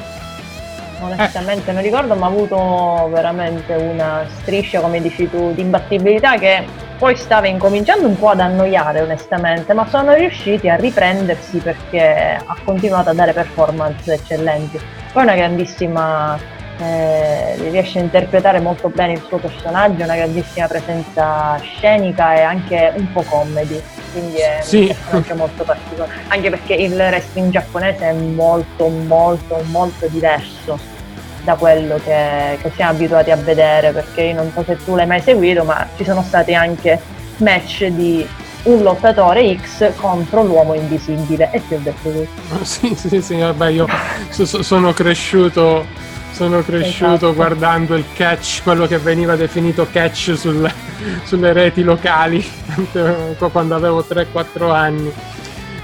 onestamente 1.00 1.70
eh. 1.70 1.72
non 1.72 1.82
ricordo, 1.82 2.14
ma 2.14 2.26
ha 2.26 2.28
avuto 2.28 3.08
veramente 3.12 3.74
una 3.74 4.26
striscia, 4.40 4.80
come 4.80 5.00
dici 5.00 5.28
tu, 5.28 5.52
di 5.54 5.62
imbattibilità 5.62 6.36
che 6.36 6.64
poi 6.98 7.16
stava 7.16 7.46
incominciando 7.46 8.06
un 8.06 8.18
po' 8.18 8.28
ad 8.28 8.40
annoiare 8.40 9.00
onestamente, 9.00 9.72
ma 9.72 9.86
sono 9.88 10.12
riusciti 10.14 10.68
a 10.68 10.76
riprendersi 10.76 11.58
perché 11.58 12.38
ha 12.44 12.56
continuato 12.62 13.10
a 13.10 13.14
dare 13.14 13.32
performance 13.32 14.12
eccellenti. 14.12 14.78
Poi 15.12 15.22
una 15.22 15.34
grandissima, 15.34 16.38
eh, 16.78 17.56
riesce 17.70 17.98
a 17.98 18.02
interpretare 18.02 18.60
molto 18.60 18.90
bene 18.90 19.14
il 19.14 19.22
suo 19.26 19.38
personaggio, 19.38 20.04
una 20.04 20.16
grandissima 20.16 20.66
presenza 20.66 21.58
scenica 21.62 22.34
e 22.34 22.42
anche 22.42 22.92
un 22.94 23.10
po' 23.12 23.22
comedy 23.22 23.80
quindi 24.12 24.36
è 24.36 24.60
sì. 24.62 24.86
personaggio 24.86 25.34
molto 25.34 25.64
particolare, 25.64 26.12
anche 26.28 26.50
perché 26.50 26.74
il 26.74 26.92
wrestling 26.92 27.50
giapponese 27.50 28.08
è 28.08 28.12
molto 28.12 28.88
molto 28.88 29.62
molto 29.70 30.06
diverso 30.08 30.78
da 31.44 31.54
quello 31.54 31.98
che, 32.04 32.58
che 32.60 32.70
siamo 32.74 32.92
abituati 32.92 33.30
a 33.30 33.36
vedere, 33.36 33.92
perché 33.92 34.22
io 34.22 34.34
non 34.34 34.50
so 34.54 34.62
se 34.64 34.76
tu 34.84 34.94
l'hai 34.94 35.06
mai 35.06 35.20
seguito, 35.20 35.64
ma 35.64 35.86
ci 35.96 36.04
sono 36.04 36.22
stati 36.22 36.54
anche 36.54 37.00
match 37.38 37.86
di 37.86 38.26
un 38.64 38.82
lottatore 38.82 39.56
X 39.56 39.94
contro 39.96 40.42
l'uomo 40.42 40.74
invisibile 40.74 41.50
e 41.50 41.66
ti 41.66 41.74
ho 41.74 41.80
detto 41.82 42.10
questo. 42.10 42.64
Sì, 42.64 42.94
sì, 42.94 43.22
sì, 43.22 43.36
vabbè, 43.36 43.70
io 43.70 43.86
so, 44.28 44.62
sono 44.62 44.92
cresciuto 44.92 45.86
sono 46.40 46.62
cresciuto 46.62 47.14
esatto. 47.14 47.34
guardando 47.34 47.94
il 47.96 48.04
catch, 48.14 48.62
quello 48.62 48.86
che 48.86 48.96
veniva 48.96 49.36
definito 49.36 49.86
catch 49.92 50.34
sul, 50.38 50.72
sulle 51.24 51.52
reti 51.52 51.82
locali 51.82 52.42
quando 53.52 53.74
avevo 53.74 54.02
3-4 54.08 54.70
anni. 54.72 55.12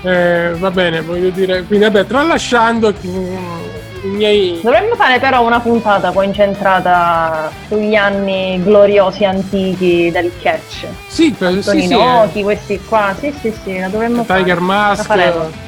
Eh, 0.01 0.53
va 0.57 0.71
bene, 0.71 1.03
voglio 1.03 1.29
dire, 1.29 1.65
quindi 1.65 1.85
vabbè, 1.85 2.07
tralasciando 2.07 2.89
i 2.89 4.07
miei... 4.09 4.61
Dovremmo 4.63 4.95
fare 4.95 5.19
però 5.19 5.45
una 5.45 5.61
puntata 5.61 6.11
poi 6.11 6.25
incentrata 6.25 7.51
sugli 7.69 7.95
anni 7.95 8.59
gloriosi 8.63 9.27
antichi 9.27 10.11
del 10.11 10.33
catch. 10.41 10.87
Sì, 11.07 11.33
per, 11.37 11.63
sì, 11.63 11.83
sì, 11.83 11.89
Noti, 11.89 12.41
eh. 12.41 12.43
questi 12.45 12.81
qua, 12.89 13.15
sì 13.19 13.31
sì 13.43 13.53
sì, 13.63 13.79
la 13.79 13.89
dovremmo 13.89 14.25
Tiger 14.25 14.57
fare. 14.57 14.61
Mask. 14.61 15.65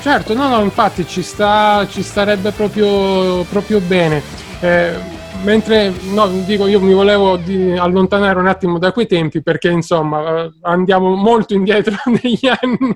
Certo, 0.00 0.32
no, 0.34 0.48
no, 0.48 0.62
infatti 0.62 1.06
ci, 1.06 1.22
sta, 1.22 1.86
ci 1.88 2.02
starebbe 2.02 2.52
proprio, 2.52 3.42
proprio 3.44 3.80
bene. 3.80 4.22
Eh, 4.60 5.17
mentre 5.42 5.92
no, 6.12 6.28
dico 6.44 6.66
io 6.66 6.80
mi 6.80 6.92
volevo 6.92 7.36
di, 7.36 7.72
allontanare 7.72 8.38
un 8.38 8.46
attimo 8.46 8.78
da 8.78 8.92
quei 8.92 9.06
tempi 9.06 9.42
perché 9.42 9.68
insomma 9.68 10.44
eh, 10.44 10.52
andiamo 10.62 11.14
molto 11.14 11.54
indietro 11.54 11.94
negli 12.22 12.48
anni 12.48 12.94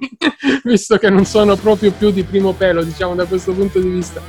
visto 0.65 0.97
che 0.99 1.11
non 1.11 1.25
sono 1.25 1.57
proprio 1.57 1.93
più 1.93 2.11
di 2.11 2.23
primo 2.25 2.53
pelo 2.53 2.83
diciamo 2.83 3.15
da 3.15 3.25
questo 3.25 3.53
punto 3.53 3.79
di 3.79 3.89
vista. 3.89 4.21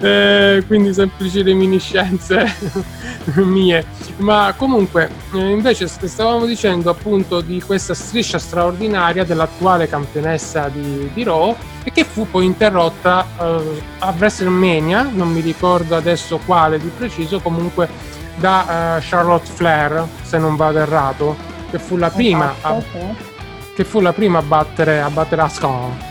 Eh, 0.00 0.62
quindi 0.66 0.94
semplici 0.94 1.42
reminiscenze 1.42 2.46
mie. 3.36 3.84
Ma 4.18 4.54
comunque 4.56 5.10
eh, 5.32 5.50
invece 5.50 5.86
stavamo 5.86 6.44
dicendo 6.46 6.90
appunto 6.90 7.40
di 7.40 7.60
questa 7.60 7.94
striscia 7.94 8.38
straordinaria 8.38 9.24
dell'attuale 9.24 9.88
campionessa 9.88 10.68
di, 10.68 11.10
di 11.12 11.22
Raw 11.22 11.54
e 11.84 11.90
che 11.90 12.04
fu 12.04 12.28
poi 12.30 12.44
interrotta 12.44 13.26
eh, 13.40 13.82
a 13.98 14.14
WrestleMania, 14.16 15.10
non 15.12 15.32
mi 15.32 15.40
ricordo 15.40 15.96
adesso 15.96 16.38
quale 16.44 16.78
di 16.78 16.90
preciso, 16.96 17.40
comunque 17.54 17.88
da 18.36 18.96
uh, 18.96 19.02
Charlotte 19.02 19.48
Flair, 19.52 20.06
se 20.22 20.38
non 20.38 20.56
vado 20.56 20.78
errato, 20.78 21.36
che 21.70 21.78
fu 21.78 21.96
la 21.96 22.10
prima 22.10 22.52
esatto, 22.56 22.76
a, 22.76 22.80
sì. 22.80 22.98
che 23.74 23.84
fu 23.84 24.00
la 24.00 24.12
prima 24.12 24.38
a 24.38 24.42
battere, 24.42 25.00
a 25.00 25.10
battere 25.10 25.42
Asuka. 25.42 26.10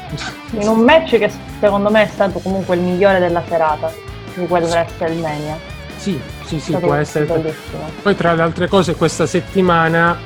In 0.59 0.67
un 0.67 0.79
match 0.81 1.17
che 1.17 1.31
secondo 1.59 1.89
me 1.89 2.03
è 2.03 2.07
stato 2.07 2.39
comunque 2.39 2.75
il 2.75 2.81
migliore 2.81 3.19
della 3.19 3.43
serata 3.47 3.91
di 4.33 4.45
quel 4.47 4.63
WrestleMania. 4.63 5.57
Sì, 5.97 6.19
sì, 6.45 6.59
sì, 6.59 6.75
può 6.77 6.93
essere. 6.95 7.25
Bellissimo. 7.25 7.89
Poi 8.01 8.15
tra 8.15 8.33
le 8.33 8.41
altre 8.41 8.67
cose 8.67 8.95
questa 8.95 9.25
settimana 9.25 10.17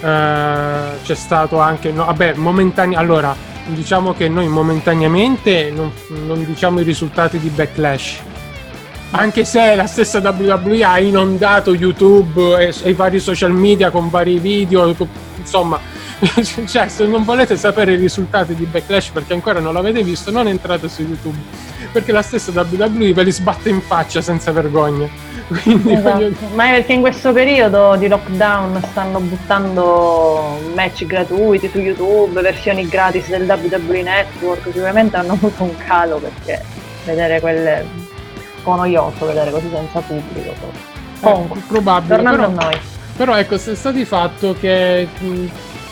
eh, 0.00 0.98
c'è 1.02 1.14
stato 1.14 1.58
anche, 1.58 1.92
no, 1.92 2.06
vabbè, 2.06 2.34
momentaneo, 2.34 2.98
allora 2.98 3.34
diciamo 3.66 4.14
che 4.14 4.28
noi 4.28 4.48
momentaneamente 4.48 5.70
non, 5.70 5.92
non 6.08 6.42
diciamo 6.44 6.80
i 6.80 6.82
risultati 6.82 7.38
di 7.38 7.50
Backlash 7.50 8.22
anche 9.10 9.44
se 9.44 9.74
la 9.74 9.86
stessa 9.86 10.18
WWE 10.18 10.84
ha 10.84 10.98
inondato 10.98 11.74
YouTube 11.74 12.58
e, 12.58 12.74
e, 12.82 12.90
i 12.90 12.92
vari 12.92 13.18
social 13.20 13.52
media 13.52 13.90
con 13.90 14.10
vari 14.10 14.38
video, 14.38 14.94
insomma, 15.36 15.80
cioè 16.66 16.88
se 16.88 17.06
non 17.06 17.24
volete 17.24 17.56
sapere 17.56 17.94
i 17.94 17.96
risultati 17.96 18.54
di 18.54 18.64
Backlash 18.64 19.08
perché 19.10 19.32
ancora 19.32 19.60
non 19.60 19.72
l'avete 19.72 20.02
visto, 20.02 20.30
non 20.30 20.46
entrate 20.46 20.88
su 20.88 21.02
YouTube, 21.02 21.38
perché 21.90 22.12
la 22.12 22.22
stessa 22.22 22.50
WWE 22.52 23.14
ve 23.14 23.22
li 23.22 23.32
sbatte 23.32 23.70
in 23.70 23.80
faccia 23.80 24.20
senza 24.20 24.52
vergogna. 24.52 25.08
Quindi 25.48 25.94
esatto. 25.94 26.18
voglio... 26.18 26.32
Ma 26.54 26.66
è 26.66 26.70
perché 26.72 26.92
in 26.92 27.00
questo 27.00 27.32
periodo 27.32 27.96
di 27.96 28.08
lockdown 28.08 28.82
stanno 28.90 29.20
buttando 29.20 30.60
match 30.74 31.06
gratuiti 31.06 31.70
su 31.70 31.78
YouTube, 31.78 32.42
versioni 32.42 32.86
gratis 32.86 33.28
del 33.28 33.48
WWE 33.48 34.02
Network, 34.02 34.70
sicuramente 34.70 35.16
hanno 35.16 35.32
avuto 35.32 35.62
un 35.62 35.74
calo 35.78 36.18
perché 36.18 36.62
vedere 37.06 37.40
quelle 37.40 38.07
po' 38.68 38.76
noioso 38.76 39.26
vedere 39.26 39.50
così 39.50 39.68
senza 39.72 40.00
pubblico. 40.00 40.50
Eh, 40.50 41.20
Comunque, 41.20 41.60
probabile. 41.66 42.14
Tornando 42.14 42.46
però, 42.46 42.60
a 42.60 42.64
noi. 42.64 42.80
Però 43.16 43.36
ecco, 43.36 43.58
se 43.58 43.74
sta 43.74 43.90
di 43.90 44.04
fatto 44.04 44.54
che 44.58 45.08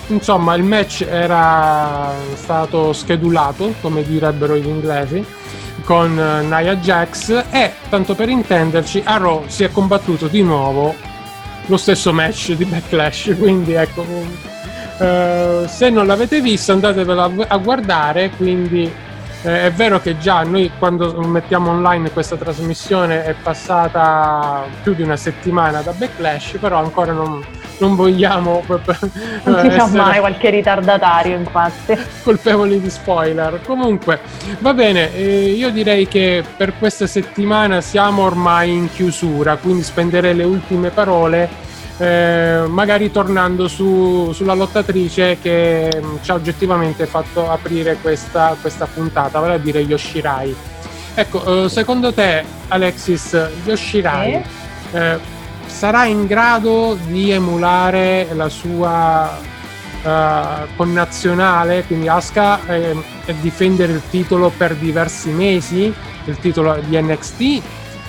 insomma 0.08 0.54
il 0.54 0.62
match 0.62 1.04
era 1.08 2.12
stato 2.34 2.92
schedulato, 2.92 3.74
come 3.80 4.04
direbbero 4.04 4.56
gli 4.56 4.68
inglesi 4.68 5.24
con 5.86 6.18
eh, 6.18 6.42
Nia 6.42 6.76
Jax 6.76 7.44
e 7.50 7.72
tanto 7.88 8.14
per 8.14 8.28
intenderci 8.28 9.02
a 9.04 9.16
Raw 9.18 9.44
si 9.46 9.62
è 9.62 9.70
combattuto 9.70 10.26
di 10.26 10.42
nuovo 10.42 10.94
lo 11.66 11.76
stesso 11.76 12.12
match 12.12 12.52
di 12.52 12.64
Backlash 12.64 13.34
quindi 13.38 13.72
ecco 13.72 14.00
uh, 14.02 15.66
se 15.66 15.90
non 15.90 16.06
l'avete 16.06 16.40
visto 16.40 16.72
andatevelo 16.72 17.46
a 17.46 17.56
guardare 17.58 18.30
quindi 18.36 18.92
eh, 19.46 19.66
è 19.66 19.72
vero 19.72 20.00
che 20.00 20.18
già 20.18 20.42
noi 20.42 20.72
quando 20.76 21.20
mettiamo 21.20 21.70
online 21.70 22.10
questa 22.10 22.34
trasmissione 22.34 23.24
è 23.24 23.34
passata 23.40 24.64
più 24.82 24.92
di 24.92 25.02
una 25.02 25.16
settimana 25.16 25.82
da 25.82 25.92
Backlash 25.92 26.56
però 26.58 26.78
ancora 26.78 27.12
non, 27.12 27.44
non 27.78 27.94
vogliamo 27.94 28.64
non 28.66 29.60
si 29.62 29.70
sa 29.70 29.86
mai 29.86 30.18
qualche 30.18 30.50
ritardatario 30.50 31.36
infatti. 31.36 31.96
colpevoli 32.24 32.80
di 32.80 32.90
spoiler. 32.90 33.60
Comunque 33.64 34.18
va 34.58 34.74
bene 34.74 35.14
eh, 35.14 35.50
io 35.50 35.70
direi 35.70 36.08
che 36.08 36.42
per 36.56 36.76
questa 36.76 37.06
settimana 37.06 37.80
siamo 37.80 38.22
ormai 38.22 38.72
in 38.72 38.90
chiusura 38.90 39.56
quindi 39.56 39.84
spenderei 39.84 40.34
le 40.34 40.44
ultime 40.44 40.90
parole 40.90 41.48
eh, 41.98 42.64
magari 42.68 43.10
tornando 43.10 43.68
su, 43.68 44.32
sulla 44.32 44.54
lottatrice 44.54 45.38
che 45.40 45.90
mh, 45.92 46.06
mm, 46.06 46.16
ci 46.22 46.30
ha 46.30 46.34
oggettivamente 46.34 47.06
fatto 47.06 47.48
aprire 47.48 47.96
questa, 48.00 48.56
questa 48.60 48.86
puntata 48.86 49.38
vale 49.40 49.54
a 49.54 49.58
dire 49.58 49.80
Yoshirai. 49.80 50.54
Ecco 51.14 51.64
eh, 51.64 51.68
secondo 51.68 52.12
te 52.12 52.44
Alexis 52.68 53.48
Yoshirai 53.64 54.42
eh, 54.92 55.18
sarà 55.66 56.04
in 56.04 56.26
grado 56.26 56.98
di 57.06 57.30
emulare 57.30 58.28
la 58.32 58.48
sua 58.48 59.38
uh, 60.02 60.74
connazionale, 60.76 61.84
quindi 61.84 62.08
Asuka, 62.08 62.66
eh, 62.66 62.96
e 63.26 63.34
difendere 63.40 63.92
il 63.92 64.02
titolo 64.08 64.50
per 64.56 64.74
diversi 64.76 65.30
mesi, 65.30 65.92
il 66.24 66.38
titolo 66.38 66.78
di 66.86 67.00
NXT, 67.00 67.62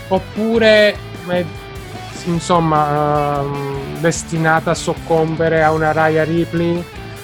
oppure 0.10 0.96
insomma 2.28 3.40
uh, 3.40 4.00
destinata 4.00 4.72
a 4.72 4.76
soccombere 4.76 5.64
a 5.64 5.72
una 5.72 5.92
Raya 5.92 6.24
Ripley 6.24 6.84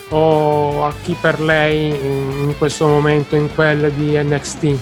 o 0.10 0.86
a 0.86 0.94
chi 1.02 1.16
per 1.20 1.40
lei 1.40 1.90
in 1.90 2.56
questo 2.58 2.88
momento 2.88 3.36
in 3.36 3.54
quella 3.54 3.90
di 3.90 4.18
NXT? 4.22 4.78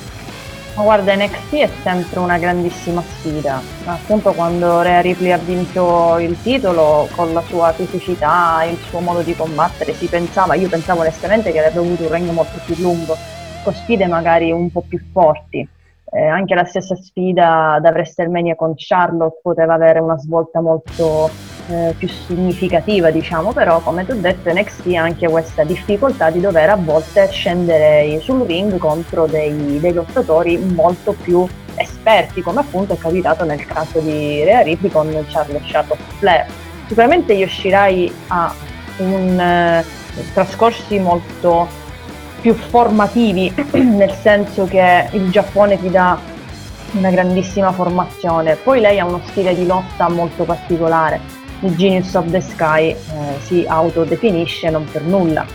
Ma 0.76 0.84
guarda, 0.84 1.14
NXT 1.16 1.54
è 1.56 1.70
sempre 1.84 2.20
una 2.20 2.38
grandissima 2.38 3.02
sfida. 3.02 3.62
Appunto 3.86 4.32
quando 4.32 4.82
Rhea 4.82 5.02
Ripley 5.02 5.32
ha 5.32 5.38
vinto 5.38 6.18
il 6.20 6.42
titolo 6.42 7.10
con 7.14 7.34
la 7.34 7.42
sua 7.42 7.74
fisicità, 7.74 8.64
il 8.64 8.78
suo 8.90 9.00
modo 9.02 9.22
di 9.22 9.36
combattere, 9.36 9.94
si 9.94 10.08
pensava, 10.08 10.56
io 10.56 10.70
pensavo 10.70 11.02
onestamente 11.02 11.52
che 11.52 11.60
avrebbe 11.60 11.80
avuto 11.80 12.04
un 12.04 12.10
regno 12.10 12.32
molto 12.32 12.58
più 12.66 12.76
lungo, 12.78 13.18
con 13.64 13.74
sfide 13.74 14.08
magari 14.08 14.52
un 14.52 14.72
po' 14.72 14.84
più 14.88 15.00
forti. 15.12 15.68
Eh, 16.14 16.26
anche 16.26 16.56
la 16.56 16.66
stessa 16.66 16.96
sfida 16.96 17.80
da 17.82 17.90
WrestleMania 17.90 18.56
con 18.56 18.74
Charlotte 18.76 19.40
poteva 19.42 19.76
avere 19.76 20.00
una 20.00 20.18
svolta 20.18 20.60
molto 20.60 21.30
eh, 21.70 21.96
più 21.98 22.10
significativa, 22.10 23.12
diciamo, 23.12 23.54
però 23.54 23.80
come 23.80 24.06
ti 24.06 24.12
ho 24.12 24.16
detto 24.16 24.52
NXT 24.52 24.88
ha 24.96 25.04
anche 25.04 25.30
questa 25.30 25.64
difficoltà 25.64 26.30
di 26.30 26.42
dover 26.42 26.70
a 26.70 26.76
volte 26.76 27.30
scendere 27.30 28.20
sul 28.20 28.46
ring 28.46 28.78
contro 28.78 29.26
dei, 29.26 29.80
dei 29.80 29.94
lottatori 29.94 30.58
molto 30.58 31.14
più 31.14 31.48
esperti, 31.76 32.42
come 32.42 32.60
appunto 32.60 32.94
è 32.94 32.98
capitato 32.98 33.46
nel 33.46 33.66
caso 33.66 34.00
di 34.00 34.44
Rhea 34.44 34.62
Ripley 34.62 34.92
con 34.92 35.26
Charles 35.30 35.62
Charlotte 35.66 36.04
Flair. 36.18 36.46
Sicuramente 36.88 37.32
Yoshirai 37.32 38.14
ha 38.28 38.54
un 38.98 39.40
eh, 39.40 39.86
trascorsi 40.34 41.00
molto 41.00 41.80
più 42.42 42.54
formativi, 42.54 43.54
nel 43.74 44.12
senso 44.12 44.66
che 44.66 45.08
il 45.12 45.30
Giappone 45.30 45.80
ti 45.80 45.90
dà 45.90 46.20
una 46.94 47.10
grandissima 47.10 47.72
formazione, 47.72 48.56
poi 48.56 48.82
lei 48.82 49.00
ha 49.00 49.06
uno 49.06 49.22
stile 49.26 49.56
di 49.56 49.66
lotta 49.66 50.10
molto 50.10 50.44
particolare 50.44 51.40
il 51.62 51.76
Genius 51.76 52.14
of 52.16 52.30
the 52.30 52.42
Sky 52.42 52.90
eh, 52.90 52.98
si 53.42 53.66
autodefinisce 53.68 54.70
non 54.70 54.86
per 54.90 55.04
nulla. 55.04 55.46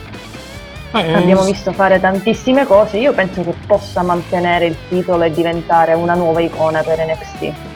Eh, 0.93 1.13
Abbiamo 1.13 1.43
visto 1.43 1.73
fare 1.73 1.99
tantissime 1.99 2.65
cose, 2.65 2.97
io 2.97 3.13
penso 3.13 3.43
che 3.43 3.53
possa 3.65 4.03
mantenere 4.03 4.67
il 4.67 4.75
titolo 4.87 5.23
e 5.23 5.31
diventare 5.31 5.93
una 5.93 6.13
nuova 6.13 6.41
icona 6.41 6.81
per 6.81 7.05
NXT. 7.05 7.66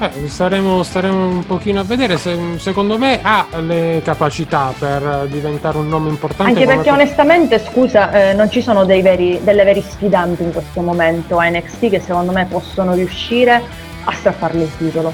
Eh, 0.00 0.28
staremo, 0.28 0.82
staremo, 0.82 1.28
un 1.28 1.46
pochino 1.46 1.78
a 1.80 1.84
vedere, 1.84 2.18
se, 2.18 2.36
secondo 2.58 2.98
me 2.98 3.20
ha 3.22 3.46
le 3.60 4.00
capacità 4.04 4.74
per 4.76 5.28
diventare 5.30 5.78
un 5.78 5.88
nome 5.88 6.08
importante. 6.08 6.52
Anche 6.52 6.66
perché 6.66 6.90
per... 6.90 6.92
onestamente, 6.94 7.60
scusa, 7.60 8.10
eh, 8.10 8.34
non 8.34 8.50
ci 8.50 8.60
sono 8.60 8.84
veri, 8.84 9.38
delle 9.42 9.62
veri 9.62 9.82
sfidanti 9.82 10.42
in 10.42 10.52
questo 10.52 10.80
momento 10.80 11.38
a 11.38 11.48
NXT 11.48 11.90
che 11.90 12.00
secondo 12.00 12.32
me 12.32 12.46
possono 12.46 12.94
riuscire 12.94 13.62
a 14.04 14.12
strapparle 14.12 14.62
il 14.64 14.76
titolo. 14.76 15.12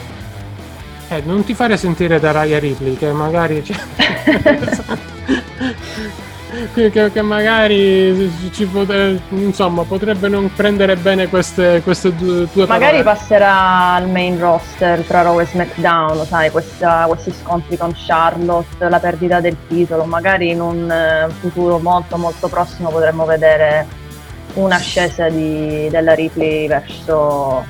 Eh, 1.08 1.22
non 1.24 1.44
ti 1.44 1.54
fare 1.54 1.76
sentire 1.76 2.18
da 2.18 2.30
Raya 2.30 2.58
Ripley 2.58 2.96
che 2.96 3.12
magari 3.12 3.62
che, 6.72 7.10
che, 7.10 7.22
magari 7.22 8.30
ci 8.52 8.66
potrebbe, 8.66 9.20
insomma 9.30 9.82
potrebbe 9.84 10.28
non 10.28 10.50
prendere 10.54 10.96
bene 10.96 11.28
queste, 11.28 11.80
queste 11.82 12.14
due, 12.14 12.48
due 12.52 12.66
magari 12.66 13.02
passerà 13.02 13.94
al 13.94 14.08
main 14.08 14.38
roster 14.38 15.00
tra 15.00 15.22
Raw 15.22 15.40
e 15.40 15.46
SmackDown 15.46 16.24
sai 16.26 16.50
questa, 16.50 17.04
questi 17.06 17.32
scontri 17.32 17.76
con 17.76 17.92
Charlotte 17.94 18.88
la 18.88 18.98
perdita 18.98 19.40
del 19.40 19.56
titolo 19.68 20.04
magari 20.04 20.50
in 20.50 20.60
un 20.60 20.90
eh, 20.90 21.28
futuro 21.40 21.78
molto 21.78 22.16
molto 22.16 22.48
prossimo 22.48 22.90
potremmo 22.90 23.24
vedere 23.24 23.86
un'ascesa 24.54 25.28
di, 25.28 25.88
della 25.90 26.14
Ripley 26.14 26.66
verso 26.66 27.64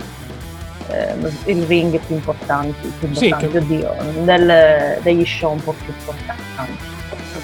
eh, 0.90 1.52
il 1.52 1.64
ring 1.64 1.98
più 1.98 2.14
importanti, 2.14 2.92
più 2.98 3.08
importanti 3.08 3.44
sì, 3.46 3.50
che... 3.50 3.58
oddio, 3.58 3.94
del, 4.22 4.98
degli 5.02 5.24
show 5.24 5.52
un 5.52 5.62
po' 5.62 5.72
più 5.72 5.92
importanti. 5.96 6.98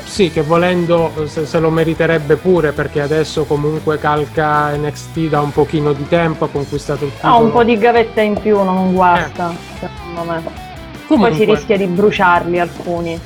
Sì, 0.05 0.31
che 0.31 0.43
volendo 0.43 1.13
se, 1.27 1.47
se, 1.47 1.59
lo 1.59 1.69
meriterebbe 1.69 2.37
pure 2.37 2.73
perché 2.73 3.01
adesso 3.01 3.45
comunque 3.45 3.99
calca 3.99 4.75
NXT 4.75 5.29
da 5.29 5.41
un 5.41 5.53
pochino 5.53 5.93
di 5.93 6.07
tempo, 6.09 6.45
ha 6.45 6.49
conquistato 6.49 7.05
il 7.05 7.13
titolo. 7.13 7.33
Ha 7.33 7.37
un 7.37 7.51
po' 7.51 7.65
di 7.65 7.77
gavetta 7.77 8.21
in 8.21 8.39
più, 8.41 8.63
non 8.63 8.95
guasta, 8.95 9.51
eh. 9.51 9.79
secondo 9.81 10.31
me. 10.31 10.43
Comunque. 11.07 11.31
Poi 11.31 11.39
si 11.39 11.45
rischia 11.45 11.77
di 11.77 11.87
bruciarli 11.87 12.59
alcuni. 12.59 13.21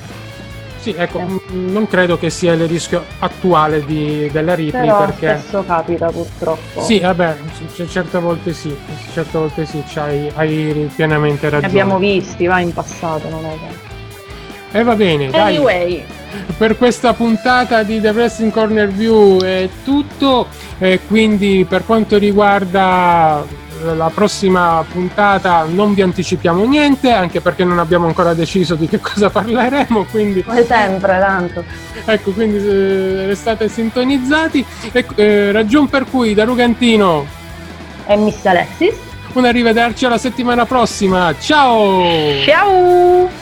Sì, 0.80 0.94
ecco, 0.96 1.18
eh. 1.18 1.40
non 1.52 1.86
credo 1.86 2.18
che 2.18 2.30
sia 2.30 2.54
il 2.54 2.66
rischio 2.66 3.04
attuale 3.18 3.84
di, 3.84 4.30
della 4.32 4.54
Ripley 4.54 4.86
Però 4.86 5.04
perché... 5.04 5.38
spesso 5.38 5.62
capita 5.66 6.10
purtroppo. 6.10 6.80
Sì, 6.80 7.00
vabbè, 7.00 7.36
c- 7.74 7.86
certe 7.86 8.18
volte 8.18 8.54
sì, 8.54 8.74
certe 9.12 9.36
volte 9.36 9.66
sì, 9.66 9.82
hai, 9.94 10.30
hai 10.34 10.90
pienamente 10.94 11.50
ragione. 11.50 11.72
Ne 11.72 11.80
abbiamo 11.80 11.98
visti, 11.98 12.46
va, 12.46 12.60
in 12.60 12.72
passato, 12.72 13.28
non 13.28 13.44
è 13.44 13.50
che... 13.50 14.78
E 14.78 14.82
va 14.82 14.94
bene, 14.94 15.30
anyway. 15.32 15.96
dai. 15.96 16.04
Per 16.56 16.78
questa 16.78 17.12
puntata 17.12 17.82
di 17.82 18.00
The 18.00 18.10
Wrestling 18.10 18.52
Corner 18.52 18.88
View 18.88 19.40
è 19.42 19.68
tutto, 19.84 20.46
e 20.78 21.00
quindi 21.06 21.66
per 21.68 21.84
quanto 21.84 22.16
riguarda 22.16 23.44
la 23.82 24.10
prossima 24.12 24.84
puntata 24.90 25.64
non 25.68 25.94
vi 25.94 26.02
anticipiamo 26.02 26.64
niente, 26.64 27.10
anche 27.10 27.40
perché 27.40 27.64
non 27.64 27.78
abbiamo 27.78 28.06
ancora 28.06 28.34
deciso 28.34 28.74
di 28.74 28.86
che 28.86 28.98
cosa 29.02 29.30
parleremo. 29.30 30.06
Quindi... 30.10 30.42
Come 30.42 30.64
sempre, 30.64 31.18
tanto. 31.18 31.64
ecco, 32.04 32.30
quindi 32.32 32.56
eh, 32.56 33.26
restate 33.26 33.68
sintonizzati. 33.68 34.64
E, 34.92 35.06
eh, 35.14 35.52
ragion 35.52 35.88
per 35.88 36.06
cui 36.08 36.34
da 36.34 36.44
Rugantino 36.44 37.38
e 38.06 38.16
Miss 38.16 38.44
Alexis. 38.44 38.94
Un 39.32 39.44
arrivederci 39.44 40.04
alla 40.04 40.18
settimana 40.18 40.66
prossima. 40.66 41.32
Ciao! 41.38 42.02
Ciao! 42.44 43.39